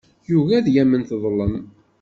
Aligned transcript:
Yugi 0.29 0.53
ad 0.57 0.67
yamen 0.75 1.01
teḍlem. 1.09 1.53